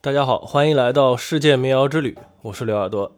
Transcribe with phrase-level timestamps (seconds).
[0.00, 3.16] 大家好，欢迎来到世界民谣之旅，我是刘耳朵。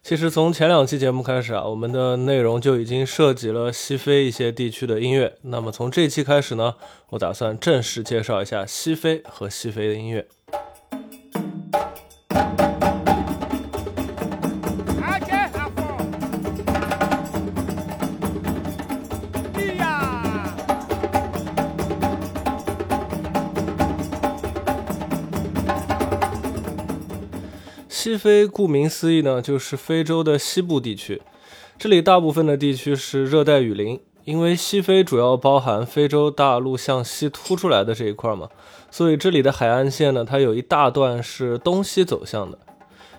[0.00, 5.36] 其实从前两期节目开始啊，我们的内容就已经涉及了西非一些地区的音乐。
[5.42, 6.76] 那么从这期开始呢，
[7.08, 10.28] 我打算正式介绍一下西非和西非的音乐。
[28.00, 31.20] 西非顾名思义呢，就是非洲的西部地区。
[31.76, 38.50] 这里大部分的地区是热带雨林，因为西非主要包含非洲大陆向西凸出来的这一块嘛，
[38.88, 42.56] 所以这里的海岸线呢，它有一大段是东西走向的。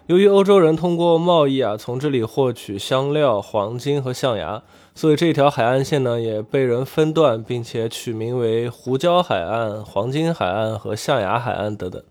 [0.08, 4.64] 由于欧洲人通过贸易啊，从这里获取香料、黄金和象牙，
[4.96, 12.02] 所以这条海岸线呢也被人分段，并且取名为胡椒海岸、黄金海岸和象牙海岸等等。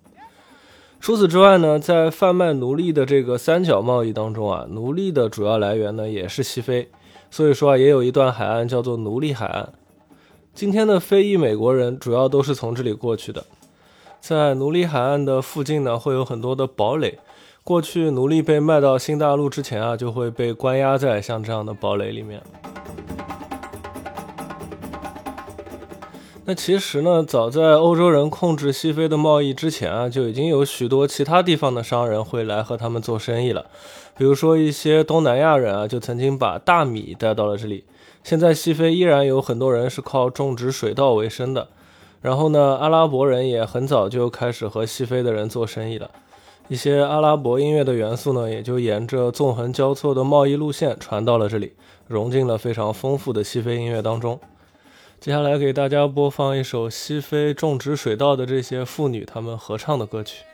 [1.01, 6.91] 除此之外呢，在贩卖奴隶的这个三角贸易当中啊，奴隶的主要来源呢也是西非，
[7.31, 9.73] 所以说啊，也有一段海岸叫做奴隶海岸。
[10.53, 13.45] 今天的非裔美国人主要都是从这里过去的。
[14.21, 17.19] 在奴隶海岸的附近呢，会有很多的堡垒。
[17.63, 22.43] 过去奴隶被卖到新大陆之前啊，就会被关押在像这样的堡垒里面。
[26.51, 33.67] 那其实呢，早在欧洲人控制西非的贸易之前啊，就已经有许多其他地方的商人会来和他们做生意了。
[34.17, 37.85] 比如说一些东南亚人啊，就曾经把大米带到了这里。
[38.25, 41.69] 现在西非依然有很多人是靠种植水稻为生的。
[42.23, 46.11] 然后呢，阿拉伯人也很早就开始和西非的人做生意了。
[46.69, 51.75] 一些阿拉伯音乐的元素呢，也就沿着纵横交错的贸易路线传到了这里，
[52.07, 54.41] 融进了非常丰富的西非音乐当中。
[55.21, 60.45] 接下来给大家播放一首西非种植水稻的这些妇女她们合唱的歌曲。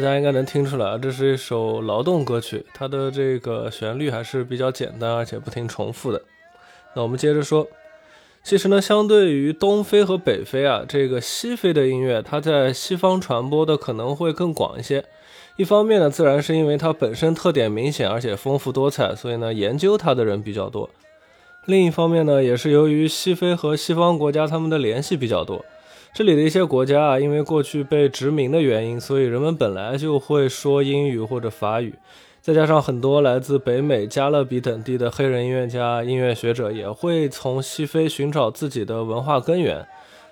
[0.00, 6.22] 大家应该能听出来，这是一首劳动歌曲，它的这个旋律还是比较简单，而且不停重复的。
[6.94, 7.68] 那我们接着说，
[8.42, 15.04] 其实呢，相对于东非和北非啊，这个西非的音乐，它在西方传播的可能会更广一些。
[15.56, 20.88] 一方面呢，自然是因为它本身特点明显，而且丰富多彩，所以呢，研究它的人比较多。
[21.66, 25.62] 另一方面呢，也是由于西非和西方国家他们的联系比较多。
[26.12, 31.94] 这里的一些国家啊，因为过去被殖民的原因，所以人们本来就会说英语或者法语，
[32.40, 39.86] 再加上很多来自北美、加勒比等地的黑人音乐家、音乐学者也会从西非寻找自己的文化根源，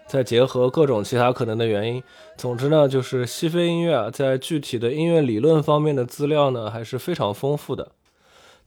[0.07, 2.03] 再结合各种其他可能的原因，
[2.37, 7.93] 总之呢，就是西非音乐啊，在具体的音乐理论方面的资料呢，还是非常丰富的。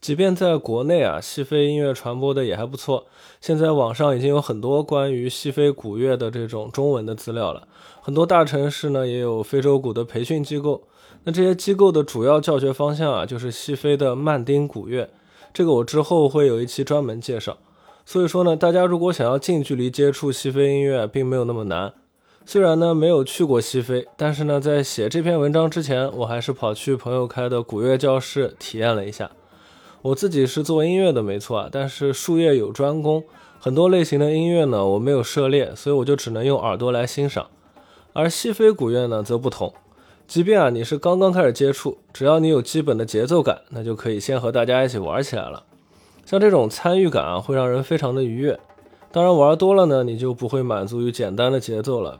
[0.01, 3.06] 即便在国内啊，西非音乐传播的也还不错。
[3.39, 7.67] 现在网上已经有很多关于西非古乐的这种中文的资料了。
[8.01, 10.81] 很多大城市呢也有非洲鼓的培训机构。
[11.23, 15.07] 那这些机构的主要教学方向啊，就是西非的曼丁古乐。
[15.53, 17.59] 这个我之后会有一期专门介绍。
[18.03, 21.94] 所以说呢，大家如果想要近距离接触西非音乐，并没有那么难。
[22.44, 29.29] 虽然呢没有去过西非，但是呢在写这篇文章之前，我还是跑去朋友开的古乐教室体验了一下。
[30.03, 33.23] 我自己是做音乐的，没错啊，但是术业有专攻，
[33.59, 37.47] 很多类型的音乐呢，我没有涉猎，所以我就只能用耳朵来欣赏。
[38.13, 39.73] 而西非古乐呢，则不同，
[40.28, 45.63] 即便啊你是刚刚开始接触，只要你有基本的节奏感，那就可以先和大家一起玩起来了。
[46.25, 48.59] 像这种参与感啊，会让人非常的愉悦。
[49.12, 52.18] 当然玩多了呢，你就不会满足于简单的节奏了。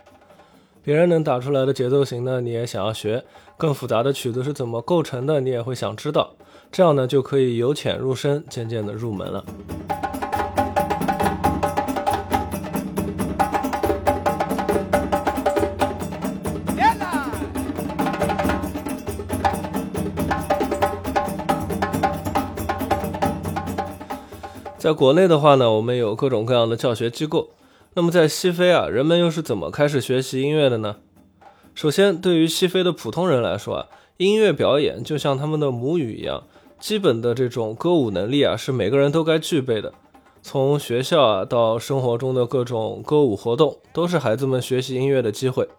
[0.84, 3.24] 别人能打出来的节奏型呢，你也想要学；
[3.58, 6.36] 更复杂的曲子是怎么构成的，你也会想知道。
[6.72, 9.44] 这样呢，就可以由浅入深，渐渐的入门了。
[24.78, 27.50] 在国内的话呢，我们有各种各样的教学机构。
[27.96, 30.96] 那么在西非啊，人们又是怎么开始学习音乐的呢？
[31.76, 36.46] 首先，对于西非的普通人来说啊，音乐表演就像他们的母语一样。
[36.82, 39.94] 基本的这种歌舞能力啊，是每个人都该具备的。
[40.42, 45.70] 从学校啊到生活中的各种歌舞活动，都是孩子们学习音乐的机会。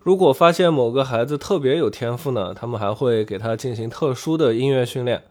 [0.00, 5.22] 如果发现某个孩子特别有天赋呢，他们还会给他进行特殊的音乐训练。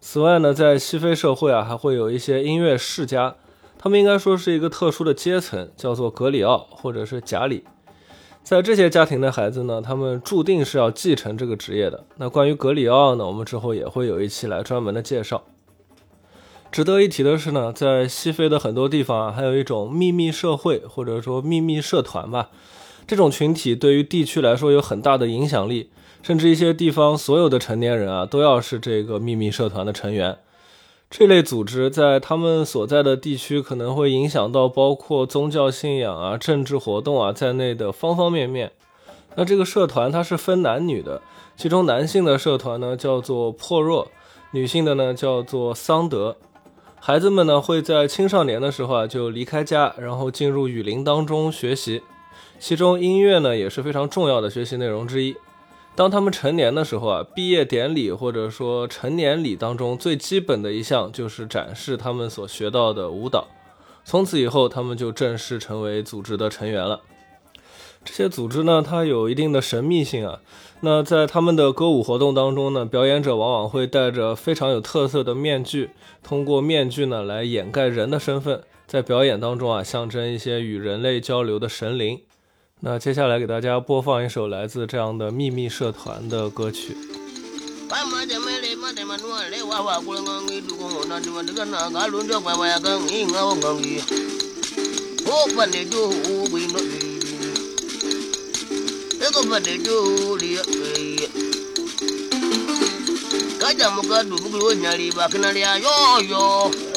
[0.00, 3.34] 此外呢，在西非社会啊，还会有一些音乐世家，
[3.76, 7.64] 他们应该说是一个特殊的阶层，叫做格里奥或者是贾里。
[8.50, 12.04] 在这些家庭的孩子呢，他们注定是要继承这个职业的。
[12.16, 15.44] 那关于格里奥呢，我们之后也会有一期来专门的介绍。
[16.72, 22.50] 值得一提的是呢，在西非的很多地方啊，还有一种秘密社会或者说秘密社团吧。
[23.06, 30.36] 这种群体对于地区来说有很大的影响力，甚至一些地方所有的成年人啊，都要是这个秘密社团的成员。
[31.10, 38.70] 这类组织在他们所在的地区可能会影响到包括宗教信仰啊、政治活动啊在内的方方面面。
[39.34, 41.20] 那这个社团它是分男女的，
[41.56, 44.06] 其中男性的社团呢叫做破弱，
[44.52, 46.36] 女性的呢叫做桑德。
[47.00, 52.02] 孩子们呢会在青少年的时候啊就离开家，然后进入雨林当中学习，
[52.60, 55.34] 其中音乐呢也是非常重要的学习内容之一。
[55.94, 63.48] 当他们成年的时候啊，毕业典礼或者说成年礼当中最基本的一项就是展示他们所学到的舞蹈。
[64.02, 67.02] 从此以后，他们就正式成为组织的成员了。
[68.02, 70.40] 这些组织呢，它有一定的神秘性啊。
[70.80, 75.90] 那在他们的歌舞活动当中呢，表演者往往会戴着非常有特色的面具，
[76.22, 82.22] 通过面具呢来掩盖人的身份，在表演当中啊，象征一些与人类交流的神灵。
[82.80, 86.96] 那接下来给大家播放一首来自这样的秘密社团的歌曲。
[103.60, 105.96] kajamuka dubugulu nyali bakina lia yo
[106.30, 106.89] yo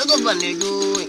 [0.00, 1.06] eko pade joli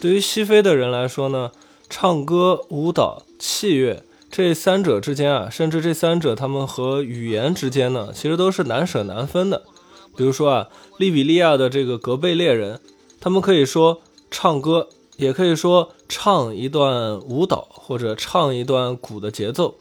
[0.00, 1.50] 对于西非的人来说呢，
[1.90, 4.04] 唱歌、舞蹈、器乐。
[4.30, 9.64] 这三者之间啊，甚至这三者他们和语言之间呢，其实都是难舍难分的。
[10.16, 10.68] 比如说啊，
[10.98, 12.78] 利比利亚的这个格贝猎人，
[13.18, 14.00] 他们可以说
[14.30, 19.74] 唱歌，也可以说唱一段舞蹈，或者唱一段鼓的节奏，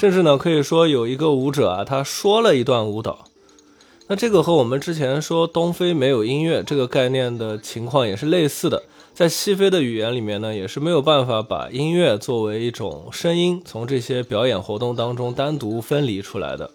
[0.00, 3.26] 甚至呢可以说有一个舞者啊，他说了一段舞蹈。
[4.06, 8.84] 那这个和我们之前说东非没有音乐这个概念的情况也是类似的。
[9.12, 16.70] 在西非的语言里面呢，也是没有办法把音乐作为一种声音从这些表演活动当中单独分离出来的。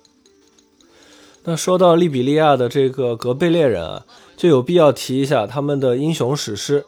[1.45, 4.05] 那说到利比利亚的这个格贝猎人啊，
[4.37, 6.85] 就有必要提一下他们的英雄史诗。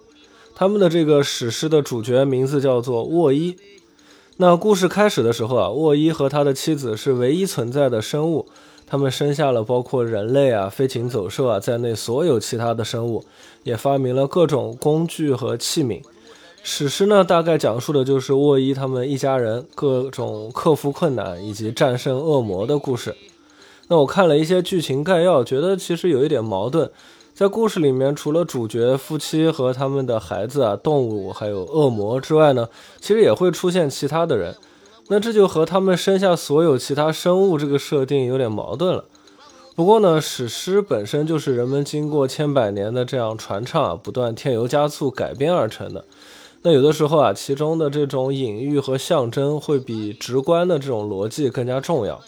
[0.54, 3.56] 他们的这个史诗的主角名字叫做沃伊。
[4.40, 8.46] 那故事开始的时候啊，沃伊和他的妻子是唯一存在的生物。
[8.86, 13.26] 他们生下了包括人类啊、飞禽走兽啊在内所有其他的生物，
[13.64, 16.04] 也发明了各种工具和器皿。
[16.62, 23.16] 史诗呢，大概讲述的就是沃伊他们一家人各种克服困难以及战胜恶魔的故事。
[23.88, 26.92] 那我看了一些剧情概要，觉得其实有一点矛盾。
[27.38, 32.68] 在故事里面，除了主角夫妻和他们的孩子啊、动物还有恶魔之外呢，
[33.00, 34.56] 其实也会出现其他的人。
[35.10, 39.06] 那这就和他们生下所有其他生物这个设定有点矛盾了。
[39.76, 46.06] 不过呢，史诗本身就是人们经过千百年的这样传唱啊，不断添油加醋改编而成的。
[46.64, 52.20] 那有的时候啊，其中的这种隐喻和象征会比直观的这种逻辑更加重要。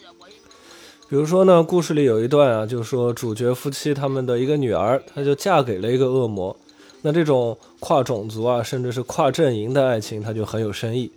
[1.09, 6.55] 比如说呢，故事里有一段啊，就是说主角夫妻他们的一个女儿，她就嫁给了一个恶魔。
[7.01, 11.11] 那这种跨种族啊，甚至是跨阵营的爱情，它就很有深意。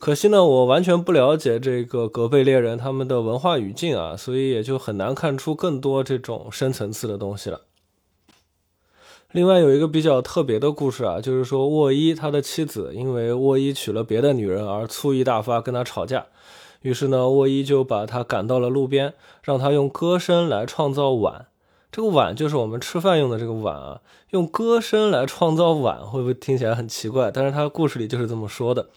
[0.00, 7.60] 可惜呢，我完全不了解这个格贝猎人他们的文化语境啊，所以也就很难看出更多这种深层次的东西了。
[9.30, 16.26] 另外有一个比较特别的故事啊，就是说沃伊他的妻子因为沃伊娶了别的女人而醋意大发，跟他吵架，
[16.82, 21.46] 于是呢，沃伊就把他赶到了路边，让他用歌声来创造碗。
[21.92, 27.30] 这个碗就是我们吃饭用的这个碗啊，用歌声来创造碗，会不会听起来很奇怪？
[27.30, 28.88] 但是他故事里就是这么说的。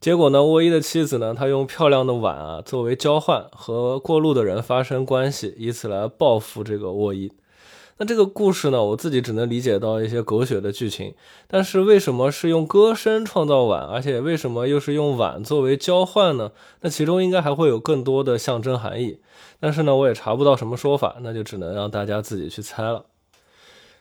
[0.00, 7.32] 结果呢，沃伊的妻子呢，她用漂亮的碗啊作为交换，和过路的人发生关系，以此来报复这个沃伊。
[7.98, 11.14] 那这个故事呢，我自己只能理解到一些狗血的剧情。
[11.46, 16.52] 但是为什么是用歌声创造碗，而且为什么又是用碗作为交换呢？
[16.82, 19.20] 那其中应该还会有更多的象征含义。
[19.58, 23.06] 但是呢，我也查不到什么说法，那就只能让大家自己去猜了。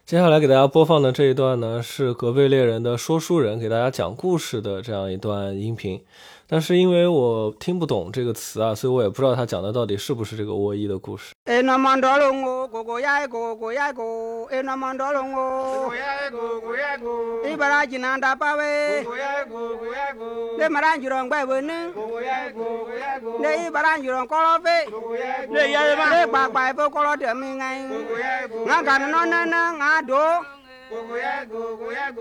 [0.06, 6.04] 接下来给大家播放的这一段呢，是格贝猎人的说书人给大家讲故事的这样一段音频。
[6.48, 11.34] 但是因为我听不懂这个词啊，所以我也不知道他讲的到底是不是这个沃伊的故事。
[11.46, 14.04] 哎，那么多龙哦，哥哥呀，哥哥呀，哥，
[14.52, 30.16] 哎，那么多龙哦，哥哥呀，哥哥呀，哥，一把拉吉南大巴喂，哥哥呀，哥哥呀，哥，你马上就让怪问呢，哥哥呀，哥哥呀，哥，你把拉就让高老飞，哥哥呀，你呀，你把怪不高老点命哎，哥哥呀，哥，俺干那那那俺多。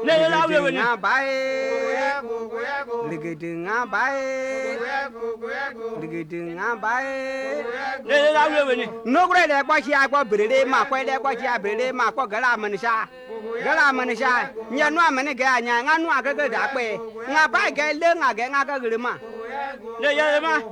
[0.04, 2.12] Nelela wewe ni ngabae
[3.10, 4.78] Ligidi ngabae
[6.00, 7.64] Ligidi ngabae
[8.04, 11.92] Nelela wewe ni Nogre le kwa shi akwa birele ma kwa le kwa shi abirele
[11.92, 13.08] ma kwa gala manisha
[13.64, 18.34] Gala manisha Nya nwa mani gaya nya nga nwa gaga dakwe Ngabae gaya le nga
[18.34, 19.18] gaya nga gaga lima
[20.00, 20.62] Neyele ma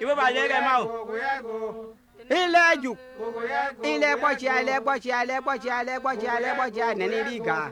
[0.00, 1.94] Iwe ba lege ma o
[2.28, 2.96] ilẹ̀ jù
[3.82, 7.70] ilẹ̀ gbọ́chí ilẹ̀ gbọ́chí ilẹ̀ gbọ́chí ilẹ̀ gbọ́chí ilẹ̀ gbọ́chí nani liga。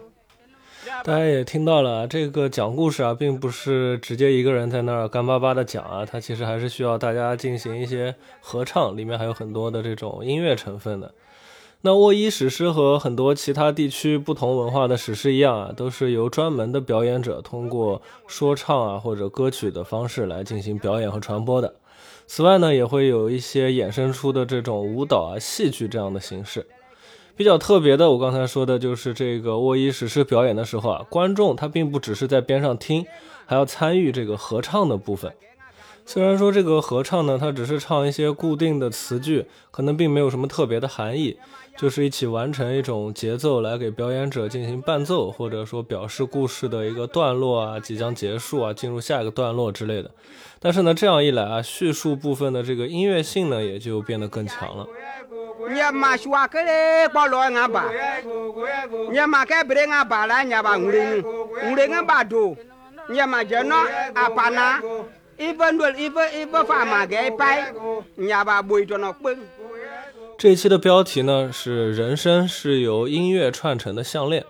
[1.04, 11.14] 大家也听到了，这个讲故事啊，并不是直接一个人在那儿干巴巴的讲啊，它其实还是需要大家进行一些合唱，里面还有很多的这种音乐成分的。
[11.82, 21.72] 那沃伊史诗和很多其他地区不同文化的史诗一样啊，都是由专门的表演者通过说唱啊或者歌曲的方式来进行表演和传播的。
[22.34, 26.66] 此外呢，也会有一些衍生出的这种舞蹈啊、戏剧这样的形式。
[27.36, 33.04] 比较特别的，我刚才说的就是这个沃伊史诗表演的时候啊，观众他并不只是在边上听，
[33.44, 35.30] 还要参与这个合唱的部分。
[36.04, 41.38] 虽然说这个合唱呢，它只是唱一些固定的词句，可能并没有什么特别的含义，
[41.76, 50.10] 就是一起完成一种节奏来给表演者进行伴奏，或者说表示故事的一个段落啊，即将结束啊，进入下一个段落之类的。
[50.60, 54.86] 但是呢，这样一来啊，叙述部分的这个音乐性呢，也就变得更强了。
[65.54, 67.72] 分多一分一分发嘛给掰，
[68.16, 69.38] 人家把背着那滚。
[70.36, 74.44] 这一期的标题呢是“人生是由音乐串成的项链”。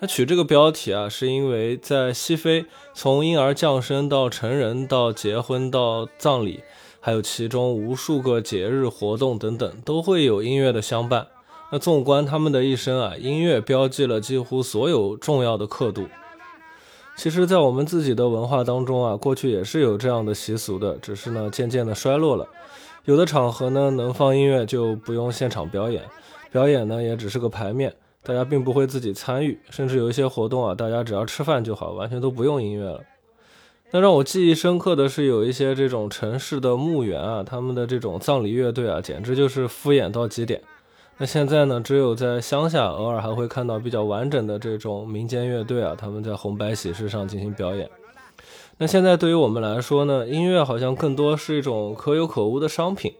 [0.00, 6.62] 那取这个标题啊，是因为在西非，从婴儿降生到成人，到结婚，到葬礼，
[7.00, 11.26] 还有其中无数个节日活动等等，都会有音乐的相伴。
[11.70, 16.08] 那纵观他们的一生啊，音乐标记了几乎所有重要的刻度。
[17.22, 22.48] 其实，在我们自己的文化当中啊，过去也是有这样的习俗的，只是呢，渐渐的衰落了。
[23.04, 26.02] 有的场合呢，能放音乐就不用现场表演，
[26.50, 33.02] 表演呢也只是个牌面，大家并不会自己参与，甚至有一些活动啊，大家只要吃饭就好，完全都不用音乐了。
[33.90, 40.62] 那让我记忆深刻的是，有一些这种城市的墓园啊，他们的这种葬礼乐队啊，简直就是敷衍到极点。
[41.22, 41.78] 那现在呢？
[41.82, 47.90] 只有在乡下，偶尔还会看到比较完整的这种民间乐队啊，他们在红白喜事上进行表演。
[48.78, 53.12] 那现在对于我们来说呢，音乐好像更多是一种可有可无的商品。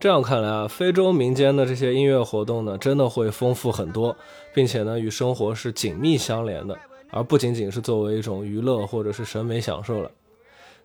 [0.00, 4.16] 这样看来啊，非洲民间的这些音乐活动呢，真的会丰富很多，
[4.52, 6.76] 并且呢，与生活是紧密相连的，
[7.12, 10.10] 而不仅仅是作为一种娱乐或者是审美享受了。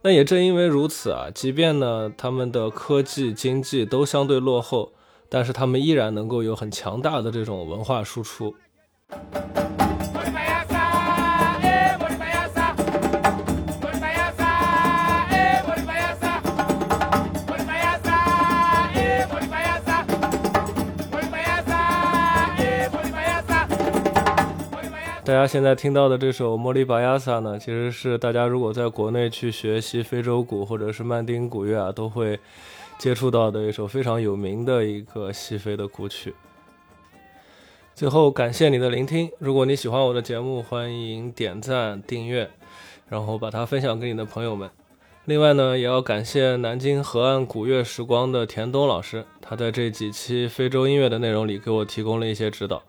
[0.04, 4.92] 那也正因为如此啊，即便呢，他们的科技经济都相对落后。
[5.30, 8.56] 但是他们依然能够有很强大的这种文化输出。
[25.24, 32.40] 大家现在听到的这首《莫里巴亚萨》呢，其实是大家如果在国内去学习非洲鼓或者是曼丁鼓乐啊，都会。
[32.98, 36.34] 接触到的一首非常有名的一个西非的古曲。
[37.94, 39.32] 最后，感谢你的聆听。
[39.40, 42.50] 如果你喜欢我的节目，欢迎点赞、订阅，
[43.08, 44.70] 然后把它分享给你的朋友们。
[45.26, 52.82] 另外呢，也要感谢南京河岸古乐时光的田东老师，他在这几期非洲音乐的内容里给我提供了一些指导。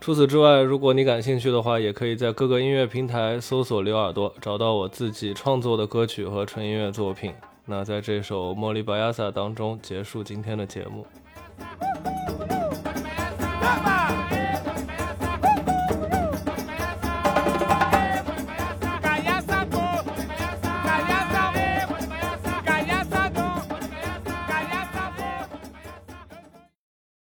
[0.00, 7.32] 除此之外，如果你感兴趣的话，也可以在各个音乐平台搜索“刘耳朵”，找到我自己创作的歌曲和纯音乐作品。
[7.70, 11.06] 那在这首《莫莉巴亚萨》当中结束今天的节目。